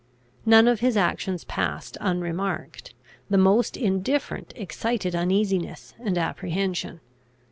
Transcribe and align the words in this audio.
None 0.47 0.67
of 0.67 0.79
his 0.79 0.97
actions 0.97 1.43
passed 1.43 1.95
unremarked; 2.01 2.95
the 3.29 3.37
most 3.37 3.77
indifferent 3.77 4.51
excited 4.55 5.13
uneasiness 5.15 5.93
and 5.99 6.17
apprehension. 6.17 7.01